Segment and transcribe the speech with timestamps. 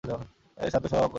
[0.03, 1.09] এরা শান্ত স্বভাব এর সাপ।